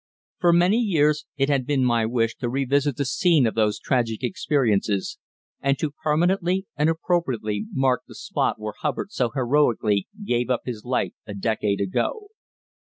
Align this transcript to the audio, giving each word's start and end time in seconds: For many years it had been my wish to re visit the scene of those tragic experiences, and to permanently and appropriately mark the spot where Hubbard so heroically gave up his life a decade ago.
For 0.39 0.51
many 0.51 0.77
years 0.79 1.27
it 1.37 1.47
had 1.47 1.67
been 1.67 1.85
my 1.85 2.07
wish 2.07 2.35
to 2.37 2.49
re 2.49 2.65
visit 2.65 2.97
the 2.97 3.05
scene 3.05 3.45
of 3.45 3.53
those 3.53 3.77
tragic 3.79 4.23
experiences, 4.23 5.19
and 5.59 5.77
to 5.77 5.91
permanently 5.91 6.65
and 6.75 6.89
appropriately 6.89 7.65
mark 7.71 8.01
the 8.07 8.15
spot 8.15 8.59
where 8.59 8.73
Hubbard 8.79 9.11
so 9.11 9.29
heroically 9.29 10.07
gave 10.25 10.49
up 10.49 10.61
his 10.65 10.83
life 10.83 11.13
a 11.27 11.35
decade 11.35 11.79
ago. 11.81 12.29